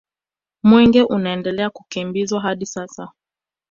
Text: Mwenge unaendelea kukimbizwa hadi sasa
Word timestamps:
Mwenge 0.63 1.03
unaendelea 1.03 1.69
kukimbizwa 1.69 2.41
hadi 2.41 2.65
sasa 2.65 3.11